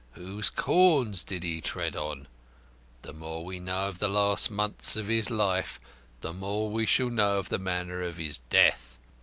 [0.13, 2.27] Whose corns did he tread on?
[3.03, 5.79] The more we know of the last few months of his life
[6.21, 8.97] the more we shall know of the manner of his death.